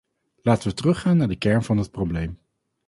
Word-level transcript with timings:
Laten 0.41 0.67
we 0.69 0.73
teruggaan 0.73 1.17
naar 1.17 1.27
de 1.27 1.35
kern 1.35 1.63
van 1.63 1.77
het 1.77 1.91
probleem. 1.91 2.39